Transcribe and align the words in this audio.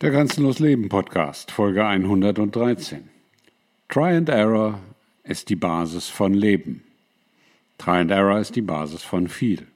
Der 0.00 0.12
Grenzenlos 0.12 0.60
Leben 0.60 0.88
Podcast, 0.88 1.50
Folge 1.50 1.84
113. 1.84 3.08
Try 3.88 4.16
and 4.16 4.28
Error 4.28 4.78
ist 5.24 5.48
die 5.48 5.56
Basis 5.56 6.08
von 6.08 6.34
Leben. 6.34 6.84
Try 7.78 8.02
and 8.02 8.12
Error 8.12 8.38
ist 8.38 8.54
die 8.54 8.62
Basis 8.62 9.02
von 9.02 9.26
viel. 9.26 9.66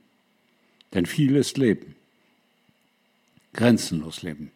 Denn 0.95 1.07
viel 1.07 1.35
ist 1.35 1.59
Leben. 1.59 1.97
Grenzenlos 3.53 4.23
leben. 4.23 4.53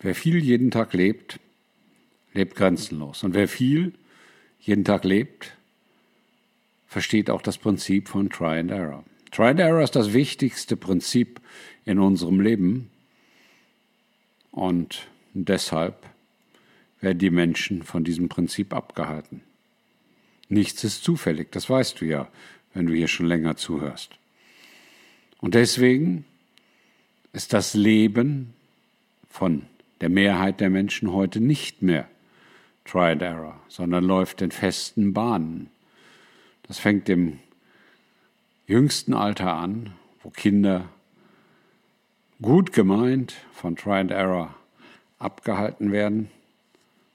Wer 0.00 0.16
viel 0.16 0.42
jeden 0.42 0.72
Tag 0.72 0.94
lebt, 0.94 1.38
lebt 2.34 2.56
grenzenlos. 2.56 3.22
Und 3.22 3.34
wer 3.34 3.46
viel 3.46 3.92
jeden 4.58 4.84
Tag 4.84 5.04
lebt, 5.04 5.56
versteht 6.88 7.30
auch 7.30 7.42
das 7.42 7.56
Prinzip 7.56 8.08
von 8.08 8.30
Try 8.30 8.58
and 8.58 8.72
Error. 8.72 9.04
Try 9.30 9.50
and 9.50 9.60
Error 9.60 9.84
ist 9.84 9.94
das 9.94 10.12
wichtigste 10.12 10.76
Prinzip 10.76 11.40
in 11.84 12.00
unserem 12.00 12.40
Leben 12.40 12.90
und 14.50 15.08
deshalb 15.34 16.06
werden 17.00 17.18
die 17.18 17.30
Menschen 17.30 17.82
von 17.82 18.04
diesem 18.04 18.28
Prinzip 18.28 18.74
abgehalten. 18.74 19.42
Nichts 20.48 20.82
ist 20.84 21.04
zufällig, 21.04 21.52
das 21.52 21.68
weißt 21.68 22.00
du 22.00 22.06
ja, 22.06 22.28
wenn 22.74 22.86
du 22.86 22.94
hier 22.94 23.08
schon 23.08 23.26
länger 23.26 23.56
zuhörst. 23.56 24.18
Und 25.40 25.54
deswegen 25.54 26.24
ist 27.32 27.52
das 27.52 27.74
Leben 27.74 28.54
von 29.30 29.66
der 30.00 30.08
Mehrheit 30.08 30.60
der 30.60 30.70
Menschen 30.70 31.12
heute 31.12 31.40
nicht 31.40 31.82
mehr 31.82 32.08
Try 32.84 33.12
and 33.12 33.22
Error, 33.22 33.60
sondern 33.68 34.04
läuft 34.04 34.40
in 34.40 34.50
festen 34.50 35.12
Bahnen. 35.12 35.68
Das 36.62 36.78
fängt 36.78 37.08
im 37.08 37.38
jüngsten 38.66 39.14
Alter 39.14 39.54
an, 39.54 39.94
wo 40.22 40.30
Kinder 40.30 40.88
gut 42.42 42.72
gemeint 42.72 43.34
von 43.52 43.76
Try 43.76 44.00
and 44.00 44.10
Error 44.10 44.54
abgehalten 45.18 45.92
werden, 45.92 46.30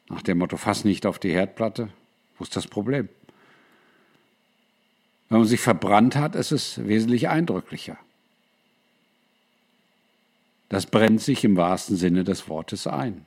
nach 0.09 0.21
dem 0.21 0.37
Motto, 0.37 0.57
fass 0.57 0.83
nicht 0.83 1.05
auf 1.05 1.17
die 1.17 1.31
Herdplatte. 1.31 1.89
Wo 2.37 2.43
ist 2.43 2.55
das 2.55 2.67
Problem? 2.67 3.09
Wenn 5.29 5.39
man 5.39 5.47
sich 5.47 5.61
verbrannt 5.61 6.15
hat, 6.15 6.35
ist 6.35 6.51
es 6.51 6.85
wesentlich 6.85 7.29
eindrücklicher. 7.29 7.97
Das 10.69 10.85
brennt 10.85 11.21
sich 11.21 11.43
im 11.43 11.55
wahrsten 11.55 11.95
Sinne 11.95 12.23
des 12.23 12.49
Wortes 12.49 12.87
ein. 12.87 13.25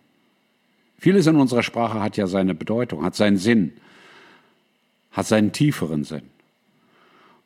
Vieles 0.99 1.27
in 1.27 1.37
unserer 1.37 1.62
Sprache 1.62 2.01
hat 2.01 2.17
ja 2.17 2.27
seine 2.27 2.55
Bedeutung, 2.55 3.05
hat 3.05 3.15
seinen 3.15 3.37
Sinn, 3.37 3.73
hat 5.12 5.27
seinen 5.27 5.53
tieferen 5.53 6.05
Sinn. 6.05 6.31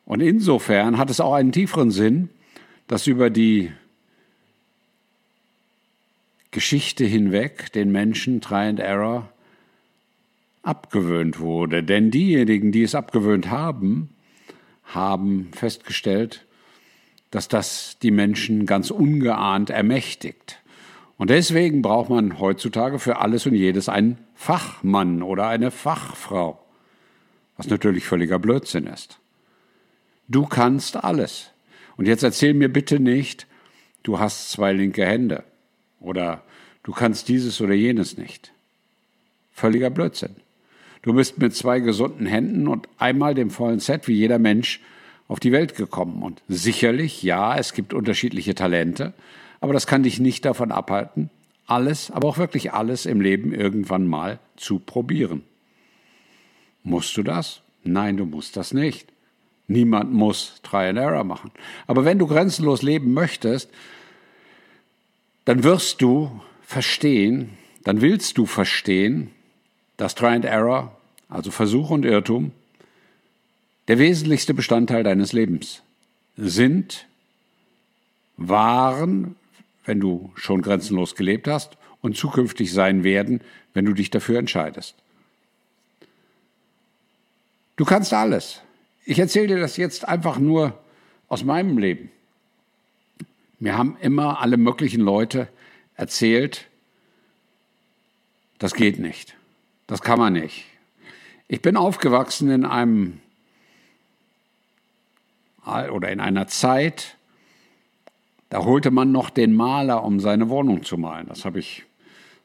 Und 0.05 0.21
insofern 0.21 0.97
hat 0.97 1.09
es 1.09 1.19
auch 1.19 1.33
einen 1.33 1.51
tieferen 1.51 1.91
Sinn, 1.91 2.29
dass 2.87 3.07
über 3.07 3.29
die 3.29 3.71
Geschichte 6.51 7.05
hinweg 7.05 7.71
den 7.71 7.91
Menschen 7.91 8.41
Try 8.41 8.67
and 8.67 8.79
Error 8.79 9.29
abgewöhnt 10.63 11.39
wurde. 11.39 11.83
Denn 11.83 12.11
diejenigen, 12.11 12.71
die 12.71 12.83
es 12.83 12.95
abgewöhnt 12.95 13.49
haben, 13.49 14.09
haben 14.85 15.49
festgestellt, 15.53 16.45
dass 17.31 17.47
das 17.47 17.97
die 18.01 18.11
Menschen 18.11 18.65
ganz 18.65 18.91
ungeahnt 18.91 19.69
ermächtigt. 19.69 20.59
Und 21.17 21.29
deswegen 21.29 21.81
braucht 21.81 22.09
man 22.09 22.39
heutzutage 22.39 22.99
für 22.99 23.19
alles 23.19 23.45
und 23.45 23.55
jedes 23.55 23.87
einen 23.87 24.17
Fachmann 24.35 25.21
oder 25.21 25.47
eine 25.47 25.71
Fachfrau, 25.71 26.59
was 27.57 27.67
natürlich 27.67 28.05
völliger 28.05 28.39
Blödsinn 28.39 28.87
ist. 28.87 29.19
Du 30.27 30.45
kannst 30.45 31.03
alles. 31.03 31.51
Und 31.95 32.07
jetzt 32.07 32.23
erzähl 32.23 32.53
mir 32.53 32.73
bitte 32.73 32.99
nicht, 32.99 33.47
du 34.03 34.19
hast 34.19 34.51
zwei 34.51 34.73
linke 34.73 35.05
Hände. 35.05 35.43
Oder 36.01 36.43
du 36.83 36.91
kannst 36.91 37.29
dieses 37.29 37.61
oder 37.61 37.73
jenes 37.73 38.17
nicht. 38.17 38.51
Völliger 39.53 39.89
Blödsinn. 39.89 40.35
Du 41.03 41.13
bist 41.13 41.39
mit 41.39 41.55
zwei 41.55 41.79
gesunden 41.79 42.25
Händen 42.25 42.67
und 42.67 42.87
einmal 42.97 43.33
dem 43.33 43.49
vollen 43.49 43.79
Set 43.79 44.07
wie 44.07 44.13
jeder 44.13 44.39
Mensch 44.39 44.81
auf 45.27 45.39
die 45.39 45.51
Welt 45.51 45.75
gekommen. 45.75 46.21
Und 46.21 46.41
sicherlich, 46.47 47.23
ja, 47.23 47.57
es 47.57 47.73
gibt 47.73 47.93
unterschiedliche 47.93 48.53
Talente, 48.53 49.13
aber 49.61 49.73
das 49.73 49.87
kann 49.87 50.03
dich 50.03 50.19
nicht 50.19 50.45
davon 50.45 50.71
abhalten, 50.71 51.29
alles, 51.65 52.11
aber 52.11 52.27
auch 52.27 52.37
wirklich 52.37 52.73
alles 52.73 53.05
im 53.05 53.21
Leben 53.21 53.53
irgendwann 53.53 54.05
mal 54.05 54.39
zu 54.57 54.79
probieren. 54.79 55.43
Musst 56.83 57.15
du 57.15 57.23
das? 57.23 57.61
Nein, 57.83 58.17
du 58.17 58.25
musst 58.25 58.57
das 58.57 58.73
nicht. 58.73 59.07
Niemand 59.67 60.11
muss 60.11 60.59
Try 60.63 60.89
and 60.89 60.99
Error 60.99 61.23
machen. 61.23 61.51
Aber 61.87 62.03
wenn 62.03 62.19
du 62.19 62.27
grenzenlos 62.27 62.81
leben 62.81 63.13
möchtest, 63.13 63.69
dann 65.45 65.63
wirst 65.63 66.01
du 66.01 66.41
verstehen, 66.61 67.57
dann 67.83 68.01
willst 68.01 68.37
du 68.37 68.45
verstehen, 68.45 69.31
dass 69.97 70.15
Try 70.15 70.27
and 70.27 70.45
Error, 70.45 70.95
also 71.29 71.51
Versuch 71.51 71.89
und 71.89 72.05
Irrtum, 72.05 72.51
der 73.87 73.99
wesentlichste 73.99 74.53
Bestandteil 74.53 75.03
deines 75.03 75.33
Lebens 75.33 75.81
sind, 76.37 77.07
waren, 78.37 79.35
wenn 79.85 79.99
du 79.99 80.31
schon 80.35 80.61
grenzenlos 80.61 81.15
gelebt 81.15 81.47
hast 81.47 81.77
und 82.01 82.15
zukünftig 82.15 82.71
sein 82.71 83.03
werden, 83.03 83.41
wenn 83.73 83.85
du 83.85 83.93
dich 83.93 84.09
dafür 84.09 84.39
entscheidest. 84.39 84.95
Du 87.75 87.85
kannst 87.85 88.13
alles. 88.13 88.61
Ich 89.05 89.17
erzähle 89.19 89.47
dir 89.47 89.59
das 89.59 89.77
jetzt 89.77 90.07
einfach 90.07 90.37
nur 90.37 90.77
aus 91.27 91.43
meinem 91.43 91.77
Leben. 91.77 92.11
Mir 93.61 93.77
haben 93.77 93.95
immer 94.01 94.41
alle 94.41 94.57
möglichen 94.57 95.01
Leute 95.01 95.47
erzählt, 95.95 96.67
das 98.57 98.73
geht 98.73 98.97
nicht. 98.97 99.35
Das 99.85 100.01
kann 100.01 100.17
man 100.17 100.33
nicht. 100.33 100.65
Ich 101.47 101.61
bin 101.61 101.77
aufgewachsen 101.77 102.49
in 102.49 102.65
einem 102.65 103.21
oder 105.63 106.11
in 106.11 106.19
einer 106.19 106.47
Zeit, 106.47 107.17
da 108.49 108.65
holte 108.65 108.89
man 108.89 109.11
noch 109.11 109.29
den 109.29 109.53
Maler, 109.53 110.03
um 110.03 110.19
seine 110.19 110.49
Wohnung 110.49 110.83
zu 110.83 110.97
malen. 110.97 111.27
Das 111.27 111.45
habe 111.45 111.59
ich 111.59 111.83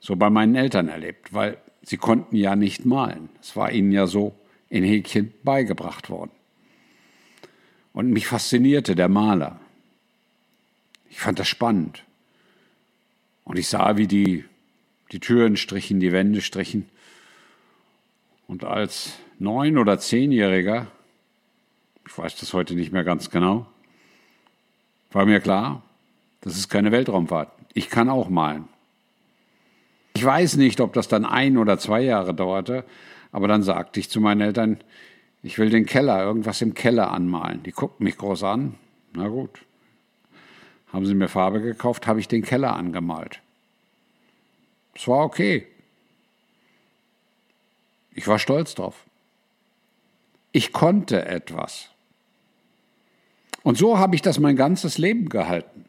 so 0.01 0.17
bei 0.17 0.29
meinen 0.29 0.55
Eltern 0.55 0.89
erlebt, 0.89 1.33
weil 1.33 1.57
sie 1.83 1.97
konnten 1.97 2.37
ja 2.37 2.57
nicht 2.57 2.85
malen. 2.85 3.31
Es 3.41 3.57
war 3.57 3.73
ihnen 3.73 3.91
ja 3.91 4.07
so 4.07 4.35
in 4.69 4.85
Häkchen 4.85 5.33
beigebracht 5.43 6.11
worden. 6.11 6.31
Und 7.95 8.11
mich 8.11 8.27
faszinierte 8.27 8.95
der 8.95 9.09
Maler. 9.09 9.59
Ich 11.17 11.23
fand 11.23 11.39
das 11.39 11.49
spannend. 11.49 12.05
Und 13.45 13.59
ich 13.59 13.69
sah, 13.69 13.97
wie 13.97 14.07
die, 14.07 14.45
die 15.13 15.19
Türen 15.19 15.57
strichen, 15.57 15.99
die 15.99 16.13
Wände 16.13 16.43
strichen. 16.43 16.91
Und 18.47 18.65
als 18.65 19.15
neun- 19.39 19.79
oder 19.79 19.99
zehnjähriger, 19.99 20.89
ich 22.07 22.19
weiß 22.19 22.37
das 22.37 22.53
heute 22.53 22.75
nicht 22.75 22.93
mehr 22.93 23.03
ganz 23.03 23.31
genau, 23.31 23.67
war 25.11 25.25
mir 25.25 25.41
klar, 25.41 25.83
das 26.43 26.59
ist 26.59 26.69
keine 26.69 26.93
Weltraumfahrt. 26.93 27.51
Ich 27.73 27.89
kann 27.89 28.11
auch 28.11 28.29
malen. 28.29 28.69
Ich 30.17 30.25
weiß 30.25 30.57
nicht, 30.57 30.83
ob 30.83 30.93
das 30.93 31.09
dann 31.09 31.25
ein 31.25 31.57
oder 31.57 31.79
zwei 31.79 32.03
Jahre 32.03 32.35
dauerte, 32.35 32.85
aber 33.33 33.49
dann 33.49 33.63
sagte 33.63 34.01
ich 34.01 34.11
zu 34.11 34.21
meinen 34.21 34.43
Eltern, 34.43 34.81
ich 35.43 35.57
will 35.59 35.71
den 35.71 35.87
Keller, 35.87 36.23
irgendwas 36.23 36.61
im 36.61 36.75
Keller 36.75 37.11
anmalen. 37.11 37.63
Die 37.63 37.73
guckten 37.73 38.05
mich 38.05 38.19
groß 38.19 38.43
an. 38.43 38.75
Na 39.15 39.29
gut, 39.29 39.66
haben 40.93 41.07
sie 41.07 41.15
mir 41.15 41.29
Farbe 41.29 41.61
gekauft, 41.61 42.07
habe 42.07 42.21
ich 42.21 42.29
den 42.29 42.43
Keller 42.43 42.75
angemalt. 42.75 43.41
Es 44.95 45.07
war 45.09 45.25
okay. 45.25 45.67
Ich 48.15 48.27
war 48.27 48.39
stolz 48.39 48.75
drauf. 48.75 49.05
Ich 50.53 50.73
konnte 50.73 51.27
etwas. 51.27 51.91
Und 53.63 53.77
so 53.77 53.99
habe 53.99 54.15
ich 54.15 54.23
das 54.23 54.39
mein 54.39 54.57
ganzes 54.57 54.97
Leben 54.97 55.29
gehalten. 55.29 55.85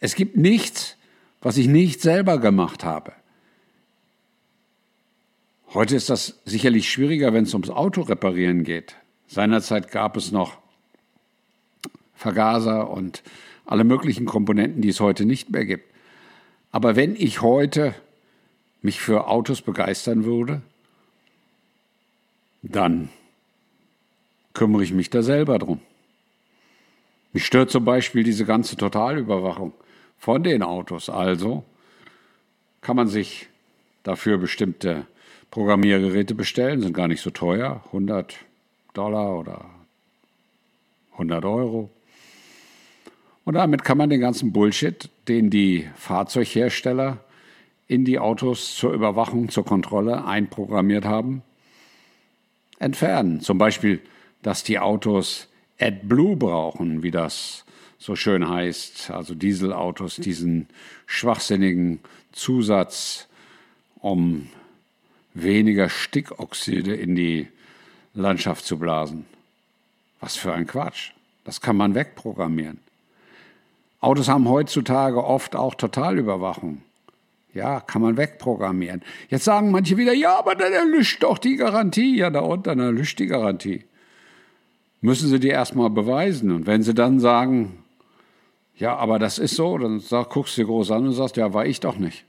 Es 0.00 0.14
gibt 0.14 0.36
nichts, 0.36 0.96
was 1.40 1.56
ich 1.56 1.66
nicht 1.66 2.00
selber 2.00 2.38
gemacht 2.38 2.84
habe. 2.84 3.12
Heute 5.74 5.96
ist 5.96 6.08
das 6.08 6.40
sicherlich 6.44 6.90
schwieriger, 6.90 7.32
wenn 7.32 7.44
es 7.44 7.52
ums 7.52 7.68
Auto 7.68 8.02
reparieren 8.02 8.62
geht. 8.62 8.94
Seinerzeit 9.26 9.90
gab 9.90 10.16
es 10.16 10.30
noch 10.30 10.56
Vergaser 12.14 12.88
und 12.90 13.22
alle 13.66 13.84
möglichen 13.84 14.26
Komponenten, 14.26 14.82
die 14.82 14.88
es 14.88 15.00
heute 15.00 15.24
nicht 15.24 15.50
mehr 15.50 15.64
gibt. 15.64 15.84
Aber 16.70 16.96
wenn 16.96 17.16
ich 17.16 17.40
heute 17.40 17.94
mich 18.82 19.00
für 19.00 19.28
Autos 19.28 19.62
begeistern 19.62 20.24
würde, 20.24 20.62
dann 22.62 23.08
kümmere 24.52 24.82
ich 24.82 24.92
mich 24.92 25.10
da 25.10 25.22
selber 25.22 25.58
drum. 25.58 25.80
Mich 27.32 27.44
stört 27.44 27.70
zum 27.70 27.84
Beispiel 27.84 28.22
diese 28.22 28.44
ganze 28.44 28.76
Totalüberwachung 28.76 29.72
von 30.18 30.42
den 30.42 30.62
Autos. 30.62 31.08
Also 31.08 31.64
kann 32.80 32.96
man 32.96 33.08
sich 33.08 33.48
dafür 34.02 34.38
bestimmte 34.38 35.06
Programmiergeräte 35.50 36.34
bestellen, 36.34 36.80
sind 36.80 36.94
gar 36.94 37.08
nicht 37.08 37.22
so 37.22 37.30
teuer, 37.30 37.82
100 37.86 38.36
Dollar 38.92 39.38
oder 39.38 39.64
100 41.12 41.44
Euro. 41.44 41.90
Und 43.44 43.54
damit 43.54 43.84
kann 43.84 43.98
man 43.98 44.10
den 44.10 44.20
ganzen 44.20 44.52
Bullshit, 44.52 45.10
den 45.28 45.50
die 45.50 45.88
Fahrzeughersteller 45.96 47.18
in 47.86 48.04
die 48.04 48.18
Autos 48.18 48.74
zur 48.76 48.92
Überwachung, 48.92 49.50
zur 49.50 49.64
Kontrolle 49.64 50.24
einprogrammiert 50.24 51.04
haben, 51.04 51.42
entfernen. 52.78 53.40
Zum 53.40 53.58
Beispiel, 53.58 54.00
dass 54.42 54.64
die 54.64 54.78
Autos 54.78 55.48
AdBlue 55.78 56.36
brauchen, 56.36 57.02
wie 57.02 57.10
das 57.10 57.64
so 57.98 58.16
schön 58.16 58.48
heißt, 58.48 59.10
also 59.10 59.34
Dieselautos, 59.34 60.16
diesen 60.16 60.68
schwachsinnigen 61.06 62.00
Zusatz, 62.32 63.28
um 64.00 64.48
weniger 65.34 65.88
Stickoxide 65.88 66.94
in 66.94 67.16
die 67.16 67.48
Landschaft 68.14 68.64
zu 68.64 68.78
blasen. 68.78 69.26
Was 70.20 70.36
für 70.36 70.52
ein 70.52 70.66
Quatsch. 70.66 71.12
Das 71.44 71.60
kann 71.60 71.76
man 71.76 71.94
wegprogrammieren. 71.94 72.78
Autos 74.04 74.28
haben 74.28 74.48
heutzutage 74.48 75.24
oft 75.24 75.56
auch 75.56 75.74
Totalüberwachung. 75.74 76.82
Ja, 77.54 77.80
kann 77.80 78.02
man 78.02 78.16
wegprogrammieren. 78.16 79.02
Jetzt 79.30 79.44
sagen 79.44 79.70
manche 79.70 79.96
wieder, 79.96 80.12
ja, 80.12 80.38
aber 80.38 80.56
dann 80.56 80.72
erlischt 80.72 81.22
doch 81.22 81.38
die 81.38 81.56
Garantie. 81.56 82.16
Ja, 82.16 82.28
da 82.28 82.40
unten 82.40 82.80
erlischt 82.80 83.18
die 83.18 83.28
Garantie. 83.28 83.84
Müssen 85.00 85.28
sie 85.28 85.40
die 85.40 85.48
erstmal 85.48 85.88
beweisen. 85.88 86.50
Und 86.50 86.66
wenn 86.66 86.82
sie 86.82 86.94
dann 86.94 87.20
sagen, 87.20 87.78
ja, 88.76 88.96
aber 88.96 89.18
das 89.18 89.38
ist 89.38 89.54
so, 89.54 89.78
dann 89.78 90.00
sag, 90.00 90.30
guckst 90.30 90.56
du 90.58 90.62
dir 90.62 90.66
groß 90.66 90.90
an 90.90 91.06
und 91.06 91.12
sagst, 91.12 91.36
ja, 91.36 91.54
war 91.54 91.64
ich 91.64 91.80
doch 91.80 91.96
nicht. 91.96 92.24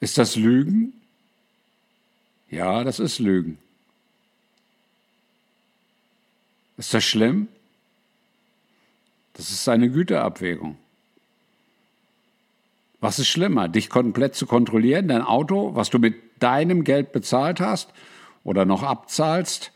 Ist 0.00 0.16
das 0.16 0.36
Lügen? 0.36 0.92
Ja, 2.48 2.84
das 2.84 2.98
ist 2.98 3.18
Lügen. 3.18 3.58
Ist 6.76 6.94
das 6.94 7.04
schlimm? 7.04 7.48
Das 9.38 9.50
ist 9.50 9.68
eine 9.68 9.88
Güterabwägung. 9.88 10.76
Was 13.00 13.20
ist 13.20 13.28
schlimmer, 13.28 13.68
dich 13.68 13.88
komplett 13.88 14.34
zu 14.34 14.46
kontrollieren, 14.46 15.06
dein 15.06 15.22
Auto, 15.22 15.76
was 15.76 15.90
du 15.90 16.00
mit 16.00 16.16
deinem 16.40 16.82
Geld 16.82 17.12
bezahlt 17.12 17.60
hast 17.60 17.92
oder 18.42 18.64
noch 18.64 18.82
abzahlst, 18.82 19.70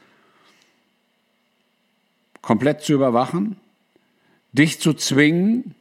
komplett 2.40 2.82
zu 2.82 2.92
überwachen, 2.92 3.56
dich 4.50 4.80
zu 4.80 4.94
zwingen 4.94 5.76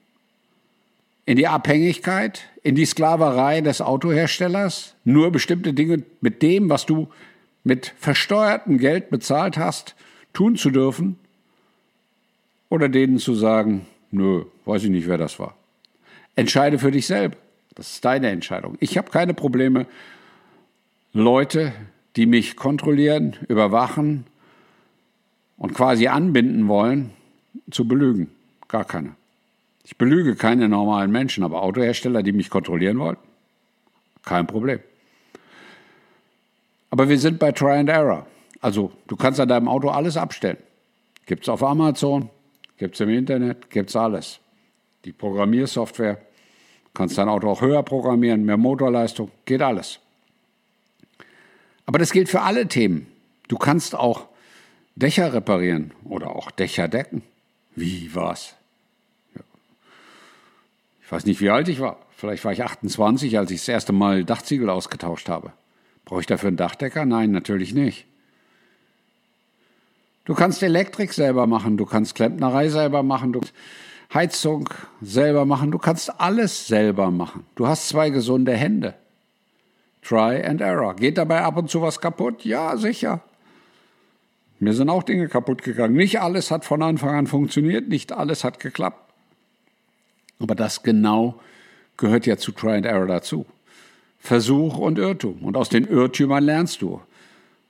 in 1.26 1.36
die 1.36 1.48
Abhängigkeit, 1.48 2.44
in 2.62 2.76
die 2.76 2.86
Sklaverei 2.86 3.62
des 3.62 3.82
Autoherstellers, 3.82 4.94
nur 5.06 5.32
bestimmte 5.32 5.74
Dinge 5.74 6.04
mit 6.22 6.44
dem, 6.44 6.70
was 6.70 6.86
du 6.86 7.10
mit 7.64 7.96
versteuertem 7.98 8.78
Geld 8.78 9.10
bezahlt 9.10 9.58
hast, 9.58 9.96
tun 10.34 10.56
zu 10.56 10.70
dürfen, 10.70 11.18
oder 12.72 12.88
denen 12.88 13.20
zu 13.20 13.36
sagen, 13.36 13.86
nö, 14.12 14.46
weiß 14.66 14.86
ich 14.86 14.90
nicht, 14.90 15.08
wer 15.08 15.18
das 15.18 15.38
war. 15.40 15.56
Entscheide 16.36 16.80
für 16.80 16.90
dich 16.90 17.06
selbst. 17.06 17.38
Das 17.76 17.92
ist 17.92 18.06
deine 18.06 18.30
Entscheidung. 18.30 18.78
Ich 18.80 18.98
habe 18.98 19.12
keine 19.12 19.34
Probleme, 19.34 19.86
Leute, 21.14 21.74
die 22.16 22.26
mich 22.26 22.56
kontrollieren, 22.56 23.36
überwachen 23.50 24.26
und 25.58 25.74
quasi 25.74 26.08
anbinden 26.08 26.70
wollen, 26.70 27.12
zu 27.70 27.88
belügen. 27.88 28.32
Gar 28.70 28.86
keine. 28.86 29.16
Ich 29.84 29.98
belüge 29.98 30.36
keine 30.36 30.70
normalen 30.70 31.12
Menschen, 31.12 31.44
aber 31.44 31.64
Autohersteller, 31.64 32.24
die 32.24 32.32
mich 32.32 32.50
kontrollieren 32.50 33.00
wollen, 33.00 33.18
kein 34.24 34.48
Problem. 34.48 34.80
Aber 36.90 37.10
wir 37.10 37.20
sind 37.20 37.38
bei 37.38 37.52
Try 37.52 37.80
and 37.80 37.90
Error. 37.90 38.28
Also 38.62 38.94
du 39.08 39.18
kannst 39.18 39.42
an 39.42 39.50
deinem 39.50 39.68
Auto 39.68 39.90
alles 39.90 40.16
abstellen. 40.16 40.58
Gibt 41.26 41.44
es 41.44 41.50
auf 41.50 41.64
Amazon, 41.64 42.30
gibt 42.82 42.96
es 42.96 43.02
im 43.02 43.10
Internet, 43.10 43.70
gibt 43.70 43.92
es 43.92 43.96
alles. 43.96 44.40
Die 45.06 45.12
Programmiersoftware, 45.12 46.18
kannst 46.96 47.16
dein 47.16 47.30
Auto 47.30 47.48
auch 47.48 47.62
höher 47.62 47.84
programmieren, 47.84 48.44
mehr 48.44 48.58
Motorleistung, 48.58 49.30
geht 49.46 49.62
alles. 49.62 50.00
Aber 51.86 52.00
das 52.00 52.12
gilt 52.12 52.28
für 52.28 52.42
alle 52.42 52.68
Themen. 52.68 53.06
Du 53.50 53.58
kannst 53.60 53.94
auch 53.94 54.26
Dächer 54.96 55.32
reparieren 55.32 55.92
oder 56.06 56.36
auch 56.36 56.50
Dächer 56.50 56.88
decken. 56.88 57.22
Wie 57.76 58.10
was? 58.16 58.56
Ich 61.04 61.12
weiß 61.12 61.26
nicht, 61.26 61.40
wie 61.40 61.52
alt 61.52 61.68
ich 61.68 61.82
war. 61.82 62.00
Vielleicht 62.18 62.44
war 62.46 62.52
ich 62.52 62.64
28, 62.64 63.38
als 63.38 63.52
ich 63.52 63.60
das 63.60 63.68
erste 63.68 63.94
Mal 63.94 64.26
Dachziegel 64.26 64.72
ausgetauscht 64.72 65.30
habe. 65.30 65.54
Brauche 66.04 66.22
ich 66.22 66.26
dafür 66.26 66.48
einen 66.48 66.58
Dachdecker? 66.58 67.06
Nein, 67.06 67.30
natürlich 67.30 67.76
nicht. 67.76 68.08
Du 70.26 70.36
kannst 70.36 70.62
Elektrik 70.62 71.14
selber 71.14 71.48
machen, 71.48 71.78
du 71.78 71.86
kannst 71.86 72.16
Klempnerei 72.16 72.70
selber 72.70 73.04
machen, 73.04 73.34
du 73.34 73.42
Heizung 74.14 74.70
selber 75.02 75.46
machen, 75.46 75.72
du 75.72 75.78
kannst 75.78 76.20
alles 76.20 76.68
selber 76.68 77.12
machen. 77.12 77.46
Du 77.56 77.68
hast 77.68 77.90
zwei 77.90 78.10
gesunde 78.10 78.54
Hände. 78.54 78.94
Try 80.02 80.44
and 80.44 80.62
error. 80.62 80.96
Geht 80.96 81.18
dabei 81.18 81.42
ab 81.42 81.58
und 81.58 81.70
zu 81.70 81.82
was 81.82 82.02
kaputt? 82.02 82.44
Ja, 82.44 82.76
sicher. 82.76 83.22
Mir 84.60 84.74
sind 84.74 84.90
auch 84.90 85.04
Dinge 85.04 85.28
kaputt 85.28 85.64
gegangen. 85.64 85.96
Nicht 85.96 86.20
alles 86.22 86.52
hat 86.52 86.66
von 86.66 86.84
Anfang 86.84 87.16
an 87.16 87.28
funktioniert, 87.28 87.88
nicht 87.88 88.12
alles 88.12 88.44
hat 88.44 88.60
geklappt. 88.60 89.12
Aber 90.40 90.56
das 90.56 90.84
genau 90.84 91.40
gehört 91.98 92.26
ja 92.26 92.38
zu 92.38 92.52
Try 92.52 92.74
and 92.74 92.86
Error 92.86 93.08
dazu. 93.08 93.46
Versuch 94.20 94.78
und 94.78 95.00
Irrtum. 95.00 95.44
Und 95.44 95.58
aus 95.58 95.70
den 95.70 95.86
Irrtümern 95.86 96.44
lernst 96.44 96.82
du. 96.82 97.02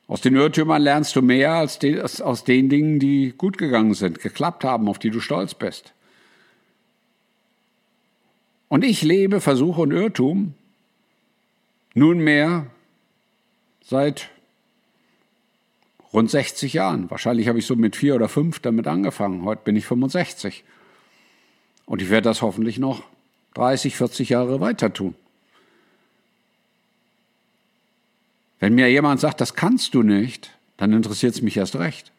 Aus 0.08 0.22
den 0.22 0.36
Irrtümern 0.36 0.82
lernst 0.82 1.16
du 1.16 1.22
mehr 1.22 1.54
als 1.54 1.80
de, 1.80 2.02
aus 2.02 2.44
den 2.44 2.70
Dingen, 2.70 3.00
die 3.00 3.34
gut 3.38 3.58
gegangen 3.58 3.94
sind, 3.94 4.20
geklappt 4.20 4.64
haben, 4.64 4.90
auf 4.90 5.00
die 5.00 5.10
du 5.10 5.20
stolz 5.20 5.54
bist. 5.54 5.94
Und 8.68 8.84
ich 8.84 9.02
lebe 9.02 9.42
Versuch 9.42 9.78
und 9.78 9.92
Irrtum 9.92 10.54
nunmehr 11.94 12.68
seit 13.84 14.30
rund 16.14 16.30
60 16.30 16.74
Jahren. 16.74 17.10
Wahrscheinlich 17.10 17.48
habe 17.48 17.60
ich 17.60 17.66
so 17.66 17.76
mit 17.76 17.96
vier 17.96 18.16
oder 18.16 18.30
fünf 18.30 18.60
damit 18.60 18.88
angefangen. 18.88 19.44
Heute 19.44 19.64
bin 19.64 19.76
ich 19.76 19.86
65. 19.86 20.64
Und 21.86 22.02
ich 22.02 22.10
werde 22.10 22.30
das 22.30 22.42
hoffentlich 22.42 22.80
noch 22.80 23.04
30, 23.56 23.96
40 23.96 24.30
Jahre 24.30 24.62
weiter 24.62 24.94
tun. 24.94 25.16
Wenn 28.62 28.76
mir 28.76 28.90
jemand 28.90 29.20
sagt, 29.20 29.42
das 29.42 29.56
kannst 29.56 29.96
du 29.96 30.04
nicht, 30.04 30.52
dann 30.78 30.94
interessiert 30.94 31.34
es 31.34 31.42
mich 31.42 31.58
erst 31.58 31.76
recht. 31.76 32.12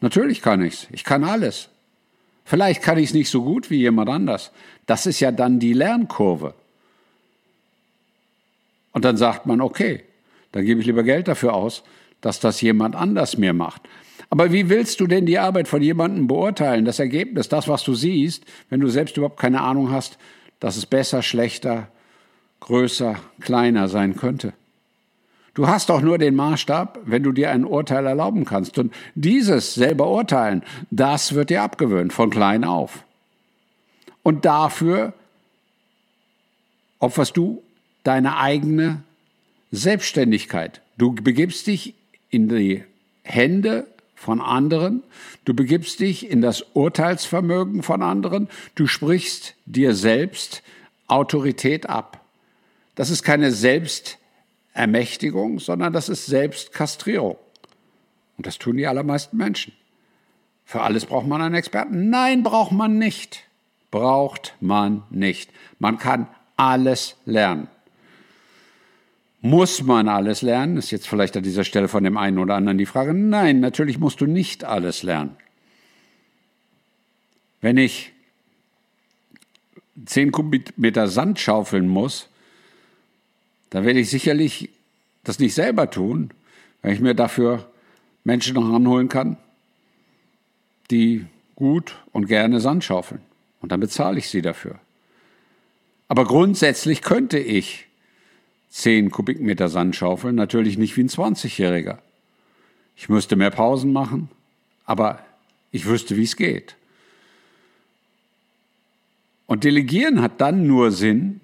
Natürlich 0.00 0.42
kann 0.42 0.64
ich's. 0.64 0.88
Ich 0.90 1.04
kann 1.04 1.22
alles. 1.22 1.68
Vielleicht 2.44 2.82
kann 2.82 2.98
ich 2.98 3.10
es 3.10 3.14
nicht 3.14 3.28
so 3.28 3.42
gut 3.42 3.70
wie 3.70 3.76
jemand 3.76 4.08
anders. 4.08 4.52
Das 4.86 5.04
ist 5.06 5.20
ja 5.20 5.30
dann 5.30 5.60
die 5.60 5.74
Lernkurve. 5.74 6.54
Und 8.92 9.04
dann 9.04 9.18
sagt 9.18 9.44
man, 9.44 9.60
okay, 9.60 10.02
dann 10.52 10.64
gebe 10.64 10.80
ich 10.80 10.86
lieber 10.86 11.02
Geld 11.02 11.28
dafür 11.28 11.52
aus, 11.52 11.82
dass 12.22 12.40
das 12.40 12.62
jemand 12.62 12.96
anders 12.96 13.36
mir 13.36 13.52
macht. 13.52 13.82
Aber 14.30 14.52
wie 14.52 14.70
willst 14.70 15.00
du 15.00 15.06
denn 15.06 15.26
die 15.26 15.38
Arbeit 15.38 15.68
von 15.68 15.82
jemandem 15.82 16.26
beurteilen, 16.26 16.86
das 16.86 16.98
Ergebnis, 16.98 17.50
das, 17.50 17.68
was 17.68 17.84
du 17.84 17.94
siehst, 17.94 18.44
wenn 18.70 18.80
du 18.80 18.88
selbst 18.88 19.18
überhaupt 19.18 19.38
keine 19.38 19.60
Ahnung 19.60 19.90
hast, 19.90 20.16
dass 20.58 20.78
es 20.78 20.86
besser, 20.86 21.22
schlechter, 21.22 21.88
größer, 22.60 23.16
kleiner 23.40 23.88
sein 23.88 24.16
könnte? 24.16 24.54
Du 25.56 25.66
hast 25.66 25.88
doch 25.88 26.02
nur 26.02 26.18
den 26.18 26.34
Maßstab, 26.34 27.00
wenn 27.06 27.22
du 27.22 27.32
dir 27.32 27.50
ein 27.50 27.64
Urteil 27.64 28.04
erlauben 28.04 28.44
kannst. 28.44 28.76
Und 28.76 28.92
dieses 29.14 29.72
selber 29.72 30.10
urteilen, 30.10 30.62
das 30.90 31.32
wird 31.32 31.48
dir 31.48 31.62
abgewöhnt, 31.62 32.12
von 32.12 32.28
klein 32.28 32.62
auf. 32.62 33.04
Und 34.22 34.44
dafür 34.44 35.14
opferst 36.98 37.38
du 37.38 37.62
deine 38.04 38.36
eigene 38.36 39.02
Selbstständigkeit. 39.72 40.82
Du 40.98 41.14
begibst 41.14 41.66
dich 41.66 41.94
in 42.28 42.50
die 42.50 42.84
Hände 43.22 43.86
von 44.14 44.42
anderen, 44.42 45.04
du 45.46 45.54
begibst 45.54 46.00
dich 46.00 46.30
in 46.30 46.42
das 46.42 46.66
Urteilsvermögen 46.74 47.82
von 47.82 48.02
anderen, 48.02 48.50
du 48.74 48.86
sprichst 48.86 49.54
dir 49.64 49.94
selbst 49.94 50.62
Autorität 51.06 51.88
ab. 51.88 52.20
Das 52.94 53.08
ist 53.08 53.22
keine 53.22 53.52
Selbst 53.52 54.18
Ermächtigung, 54.76 55.58
sondern 55.58 55.92
das 55.92 56.08
ist 56.08 56.26
Selbstkastrierung. 56.26 57.36
Und 58.36 58.46
das 58.46 58.58
tun 58.58 58.76
die 58.76 58.86
allermeisten 58.86 59.36
Menschen. 59.36 59.72
Für 60.64 60.82
alles 60.82 61.06
braucht 61.06 61.26
man 61.26 61.40
einen 61.40 61.54
Experten. 61.54 62.10
Nein, 62.10 62.42
braucht 62.42 62.72
man 62.72 62.98
nicht. 62.98 63.44
Braucht 63.90 64.54
man 64.60 65.04
nicht. 65.10 65.50
Man 65.78 65.96
kann 65.98 66.28
alles 66.56 67.16
lernen. 67.24 67.68
Muss 69.40 69.82
man 69.82 70.08
alles 70.08 70.42
lernen? 70.42 70.76
Ist 70.76 70.90
jetzt 70.90 71.08
vielleicht 71.08 71.36
an 71.36 71.42
dieser 71.42 71.64
Stelle 71.64 71.88
von 71.88 72.04
dem 72.04 72.16
einen 72.16 72.38
oder 72.38 72.56
anderen 72.56 72.78
die 72.78 72.86
Frage. 72.86 73.14
Nein, 73.14 73.60
natürlich 73.60 73.98
musst 73.98 74.20
du 74.20 74.26
nicht 74.26 74.64
alles 74.64 75.02
lernen. 75.02 75.36
Wenn 77.60 77.78
ich 77.78 78.12
10 80.04 80.32
Kubikmeter 80.32 81.08
Sand 81.08 81.38
schaufeln 81.38 81.88
muss, 81.88 82.28
dann 83.70 83.84
werde 83.84 84.00
ich 84.00 84.10
sicherlich 84.10 84.70
das 85.24 85.38
nicht 85.38 85.54
selber 85.54 85.90
tun, 85.90 86.30
wenn 86.82 86.92
ich 86.92 87.00
mir 87.00 87.14
dafür 87.14 87.68
Menschen 88.24 88.54
noch 88.54 88.72
ranholen 88.72 89.08
kann, 89.08 89.36
die 90.90 91.26
gut 91.56 91.96
und 92.12 92.26
gerne 92.26 92.60
Sand 92.60 92.84
schaufeln. 92.84 93.20
Und 93.60 93.72
dann 93.72 93.80
bezahle 93.80 94.18
ich 94.18 94.28
sie 94.28 94.42
dafür. 94.42 94.78
Aber 96.08 96.24
grundsätzlich 96.24 97.02
könnte 97.02 97.38
ich 97.38 97.86
10 98.70 99.10
Kubikmeter 99.10 99.68
Sand 99.68 99.96
schaufeln, 99.96 100.34
natürlich 100.34 100.78
nicht 100.78 100.96
wie 100.96 101.02
ein 101.02 101.08
20-Jähriger. 101.08 101.98
Ich 102.96 103.08
müsste 103.08 103.36
mehr 103.36 103.50
Pausen 103.50 103.92
machen, 103.92 104.28
aber 104.84 105.24
ich 105.72 105.86
wüsste, 105.86 106.16
wie 106.16 106.24
es 106.24 106.36
geht. 106.36 106.76
Und 109.46 109.64
Delegieren 109.64 110.22
hat 110.22 110.40
dann 110.40 110.66
nur 110.66 110.90
Sinn, 110.90 111.40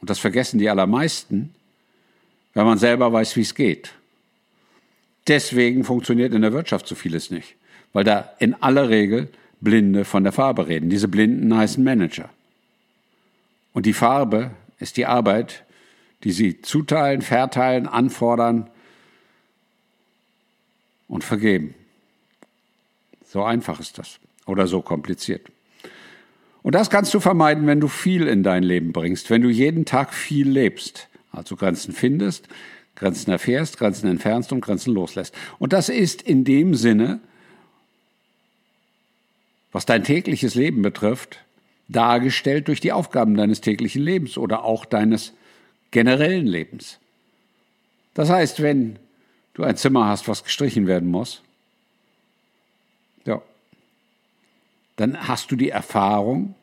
und 0.00 0.10
das 0.10 0.18
vergessen 0.18 0.58
die 0.58 0.70
allermeisten, 0.70 1.54
wenn 2.54 2.66
man 2.66 2.78
selber 2.78 3.12
weiß, 3.12 3.36
wie 3.36 3.42
es 3.42 3.54
geht. 3.54 3.92
Deswegen 5.28 5.84
funktioniert 5.84 6.34
in 6.34 6.42
der 6.42 6.52
Wirtschaft 6.52 6.86
so 6.86 6.94
vieles 6.94 7.30
nicht, 7.30 7.54
weil 7.92 8.04
da 8.04 8.30
in 8.38 8.54
aller 8.54 8.88
Regel 8.88 9.28
Blinde 9.60 10.04
von 10.04 10.24
der 10.24 10.32
Farbe 10.32 10.68
reden. 10.68 10.90
Diese 10.90 11.08
Blinden 11.08 11.56
heißen 11.56 11.84
Manager. 11.84 12.30
Und 13.72 13.86
die 13.86 13.92
Farbe 13.92 14.50
ist 14.78 14.96
die 14.96 15.06
Arbeit, 15.06 15.64
die 16.24 16.32
sie 16.32 16.60
zuteilen, 16.62 17.22
verteilen, 17.22 17.86
anfordern 17.86 18.68
und 21.08 21.24
vergeben. 21.24 21.74
So 23.26 23.44
einfach 23.44 23.80
ist 23.80 23.98
das 23.98 24.18
oder 24.46 24.66
so 24.66 24.82
kompliziert. 24.82 25.46
Und 26.62 26.74
das 26.74 26.90
kannst 26.90 27.14
du 27.14 27.20
vermeiden, 27.20 27.66
wenn 27.66 27.80
du 27.80 27.88
viel 27.88 28.26
in 28.26 28.42
dein 28.42 28.62
Leben 28.62 28.92
bringst, 28.92 29.30
wenn 29.30 29.42
du 29.42 29.48
jeden 29.48 29.84
Tag 29.84 30.12
viel 30.12 30.48
lebst, 30.48 31.08
also 31.32 31.56
Grenzen 31.56 31.92
findest, 31.92 32.48
Grenzen 32.96 33.30
erfährst, 33.30 33.78
Grenzen 33.78 34.08
entfernst 34.08 34.52
und 34.52 34.60
Grenzen 34.60 34.92
loslässt. 34.92 35.34
Und 35.58 35.72
das 35.72 35.88
ist 35.88 36.22
in 36.22 36.44
dem 36.44 36.74
Sinne, 36.74 37.20
was 39.72 39.86
dein 39.86 40.04
tägliches 40.04 40.54
Leben 40.54 40.82
betrifft, 40.82 41.38
dargestellt 41.88 42.68
durch 42.68 42.80
die 42.80 42.92
Aufgaben 42.92 43.36
deines 43.36 43.60
täglichen 43.60 44.02
Lebens 44.02 44.38
oder 44.38 44.64
auch 44.64 44.84
deines 44.84 45.32
generellen 45.90 46.46
Lebens. 46.46 46.98
Das 48.14 48.30
heißt, 48.30 48.62
wenn 48.62 48.98
du 49.54 49.62
ein 49.62 49.76
Zimmer 49.76 50.06
hast, 50.06 50.28
was 50.28 50.44
gestrichen 50.44 50.86
werden 50.86 51.08
muss, 51.08 51.42
ja, 53.24 53.40
dann 54.96 55.28
hast 55.28 55.50
du 55.50 55.56
die 55.56 55.70
Erfahrung, 55.70 56.54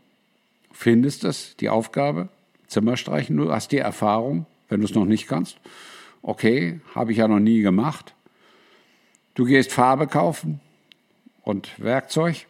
findest 0.72 1.24
es, 1.24 1.56
die 1.58 1.70
Aufgabe, 1.70 2.30
Zimmer 2.68 2.98
streichen, 2.98 3.38
du 3.38 3.52
hast 3.52 3.72
die 3.72 3.78
Erfahrung, 3.78 4.46
wenn 4.70 4.82
du 4.82 4.86
es 4.86 4.94
noch 4.94 5.06
nicht 5.06 5.28
kannst. 5.28 5.58
Okay, 6.22 6.80
habe 6.96 7.12
ich 7.12 7.20
ja 7.20 7.28
noch 7.28 7.40
nie 7.40 7.62
gemacht. 7.62 8.14
Du 9.36 9.46
gehst 9.46 9.72
Farbe 9.72 10.08
kaufen 10.08 10.60
und 11.44 11.70
Werkzeug 11.80 12.48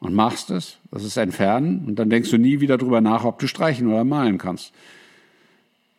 und 0.00 0.14
machst 0.14 0.50
es, 0.50 0.78
das 0.90 1.04
ist 1.04 1.16
entfernen 1.16 1.84
und 1.86 1.96
dann 1.96 2.08
denkst 2.08 2.30
du 2.30 2.38
nie 2.38 2.60
wieder 2.60 2.78
drüber 2.78 3.00
nach, 3.00 3.24
ob 3.24 3.38
du 3.38 3.46
streichen 3.46 3.88
oder 3.88 4.04
malen 4.04 4.38
kannst. 4.38 4.72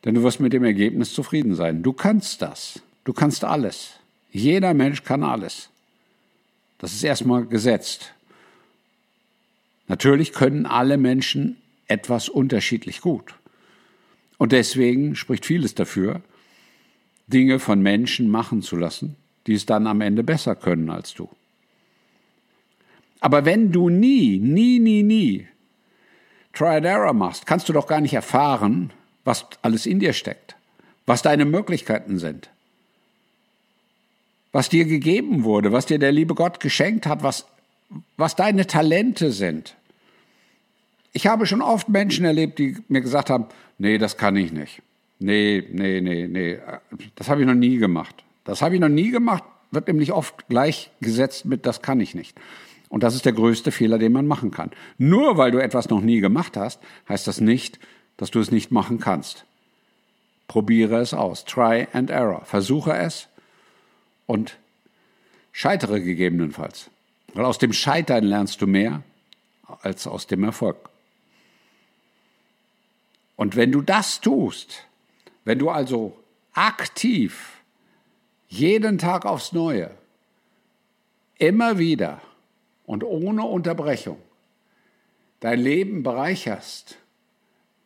Denn 0.04 0.16
du 0.16 0.24
wirst 0.24 0.40
mit 0.40 0.54
dem 0.54 0.64
Ergebnis 0.64 1.14
zufrieden 1.14 1.54
sein. 1.54 1.84
Du 1.84 1.94
kannst 1.94 2.42
das. 2.42 2.82
Du 3.04 3.14
kannst 3.14 3.44
alles. 3.44 4.00
Jeder 4.32 4.74
Mensch 4.74 5.04
kann 5.04 5.24
alles. 5.24 5.70
Das 6.80 6.94
ist 6.94 7.04
erstmal 7.04 7.46
gesetzt. 7.46 8.14
Natürlich 9.88 10.34
können 10.34 10.66
alle 10.66 10.98
Menschen 10.98 11.58
etwas 11.88 12.30
unterschiedlich 12.30 13.02
gut. 13.02 13.36
Und 14.42 14.54
deswegen 14.54 15.16
spricht 15.16 15.46
vieles 15.46 15.76
dafür, 15.76 16.20
Dinge 17.28 17.60
von 17.60 17.80
Menschen 17.80 18.28
machen 18.28 18.64
zu 18.64 18.76
lassen, 18.76 19.16
die 19.46 19.54
es 19.54 19.68
dann 19.68 19.86
am 19.86 20.02
Ende 20.02 20.24
besser 20.24 20.56
können 20.56 20.90
als 20.90 21.14
du. 21.14 21.30
Aber 23.20 23.46
wenn 23.46 23.72
du 23.72 23.90
nie, 23.90 24.40
nie, 24.40 24.80
nie, 24.80 25.04
nie 25.04 25.48
Try 26.54 26.78
and 26.78 26.88
Error 26.88 27.14
machst, 27.14 27.46
kannst 27.46 27.70
du 27.70 27.74
doch 27.74 27.86
gar 27.86 28.02
nicht 28.02 28.16
erfahren, 28.16 28.92
was 29.26 29.46
alles 29.62 29.86
in 29.86 30.00
dir 30.00 30.12
steckt, 30.12 30.56
was 31.06 31.22
deine 31.22 31.46
Möglichkeiten 31.46 32.18
sind, 32.18 32.50
was 34.52 34.70
dir 34.70 34.86
gegeben 34.86 35.44
wurde, 35.44 35.72
was 35.72 35.86
dir 35.86 36.00
der 36.00 36.12
liebe 36.12 36.34
Gott 36.34 36.60
geschenkt 36.60 37.06
hat, 37.06 37.22
was, 37.22 37.46
was 38.18 38.36
deine 38.36 38.66
Talente 38.66 39.32
sind. 39.34 39.76
Ich 41.14 41.28
habe 41.28 41.46
schon 41.46 41.62
oft 41.62 41.90
Menschen 41.90 42.26
erlebt, 42.26 42.60
die 42.60 42.78
mir 42.88 43.02
gesagt 43.02 43.30
haben, 43.30 43.46
nee, 43.78 43.98
das 43.98 44.18
kann 44.18 44.36
ich 44.36 44.52
nicht. 44.52 44.82
Nee, 45.20 45.64
nee, 45.72 46.02
nee, 46.02 46.28
nee, 46.28 46.60
das 47.16 47.30
habe 47.30 47.42
ich 47.42 47.48
noch 47.48 47.54
nie 47.54 47.78
gemacht. 47.78 48.24
Das 48.44 48.62
habe 48.62 48.76
ich 48.76 48.82
noch 48.82 48.90
nie 48.90 49.12
gemacht, 49.12 49.44
wird 49.72 49.88
nämlich 49.88 50.12
oft 50.12 50.48
gleichgesetzt 50.48 51.46
mit, 51.46 51.66
das 51.66 51.82
kann 51.82 52.00
ich 52.00 52.16
nicht. 52.16 52.38
Und 52.90 53.04
das 53.04 53.16
ist 53.16 53.26
der 53.26 53.34
größte 53.34 53.72
Fehler, 53.72 53.98
den 53.98 54.12
man 54.12 54.28
machen 54.28 54.52
kann. 54.52 54.72
Nur 54.98 55.38
weil 55.38 55.52
du 55.52 55.62
etwas 55.62 55.90
noch 55.90 56.02
nie 56.02 56.20
gemacht 56.20 56.58
hast, 56.58 56.80
heißt 57.08 57.28
das 57.28 57.40
nicht, 57.40 57.80
dass 58.18 58.32
du 58.32 58.40
es 58.40 58.52
nicht 58.52 58.72
machen 58.72 59.00
kannst. 59.00 59.46
Probiere 60.48 61.00
es 61.00 61.14
aus. 61.14 61.46
Try 61.46 61.88
and 61.94 62.10
error. 62.10 62.44
Versuche 62.44 62.94
es 62.94 63.30
und 64.26 64.58
scheitere 65.54 66.02
gegebenenfalls. 66.02 66.90
Weil 67.34 67.46
aus 67.46 67.58
dem 67.58 67.72
Scheitern 67.72 68.26
lernst 68.26 68.62
du 68.62 68.68
mehr 68.68 69.04
als 69.82 70.06
aus 70.08 70.28
dem 70.28 70.44
Erfolg. 70.44 70.91
Und 73.42 73.56
wenn 73.56 73.72
du 73.72 73.82
das 73.82 74.22
tust, 74.22 74.86
wenn 75.46 75.58
du 75.58 75.72
also 75.72 76.16
aktiv 76.54 77.60
jeden 78.48 79.00
Tag 79.00 79.26
aufs 79.26 79.52
Neue, 79.52 79.90
immer 81.40 81.80
wieder 81.80 82.22
und 82.86 83.04
ohne 83.04 83.42
Unterbrechung 83.42 84.20
dein 85.40 85.60
Leben 85.60 86.04
bereicherst, 86.04 87.00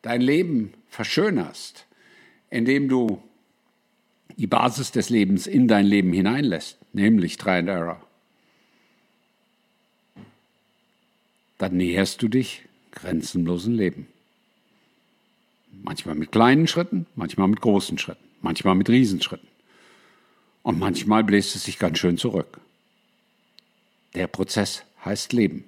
dein 0.01 0.19
Leben 0.19 0.73
verschönerst, 0.89 1.85
indem 2.49 2.89
du 2.89 3.23
die 4.35 4.47
Basis 4.47 4.91
des 4.91 5.09
Lebens 5.09 5.47
in 5.47 5.69
dein 5.69 5.85
Leben 5.85 6.11
hineinlässt, 6.11 6.79
nämlich 6.91 7.37
Try 7.37 7.59
and 7.59 7.69
Error, 7.69 8.05
dann 11.59 11.77
näherst 11.77 12.21
du 12.21 12.27
dich 12.27 12.65
grenzenlosen 12.91 13.73
Leben. 13.73 14.09
Manchmal 15.83 16.15
mit 16.15 16.31
kleinen 16.31 16.67
Schritten, 16.67 17.05
manchmal 17.15 17.47
mit 17.47 17.61
großen 17.61 17.97
Schritten, 17.97 18.23
manchmal 18.41 18.75
mit 18.75 18.89
Riesenschritten. 18.89 19.47
Und 20.63 20.79
manchmal 20.79 21.23
bläst 21.23 21.55
es 21.55 21.63
sich 21.63 21.77
ganz 21.77 21.99
schön 21.99 22.17
zurück. 22.17 22.59
Der 24.15 24.27
Prozess 24.27 24.83
heißt 25.03 25.33
Leben. 25.33 25.65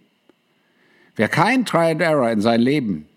Wer 1.15 1.29
kein 1.29 1.65
Try 1.65 1.91
and 1.91 2.01
Error 2.01 2.31
in 2.31 2.41
sein 2.41 2.61
Leben 2.61 3.07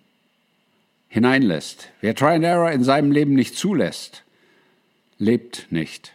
hineinlässt, 1.09 1.91
wer 2.01 2.15
Try 2.15 2.35
and 2.35 2.45
Error 2.45 2.71
in 2.71 2.85
seinem 2.85 3.13
Leben 3.13 3.35
nicht 3.35 3.57
zulässt, 3.57 4.23
lebt 5.19 5.67
nicht. 5.71 6.13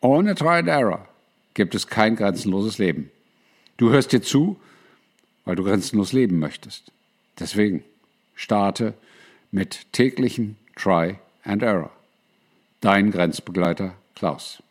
Ohne 0.00 0.34
Try 0.34 0.58
and 0.58 0.68
Error 0.68 1.08
gibt 1.54 1.74
es 1.74 1.86
kein 1.86 2.16
grenzenloses 2.16 2.78
Leben. 2.78 3.10
Du 3.76 3.90
hörst 3.90 4.12
dir 4.12 4.22
zu, 4.22 4.60
weil 5.44 5.56
du 5.56 5.64
grenzenlos 5.64 6.12
leben 6.12 6.38
möchtest. 6.38 6.92
Deswegen 7.38 7.82
starte 8.34 8.94
mit 9.50 9.92
täglichem 9.92 10.56
Try 10.76 11.16
and 11.44 11.62
Error. 11.62 11.90
Dein 12.80 13.10
Grenzbegleiter 13.10 13.94
Klaus. 14.14 14.62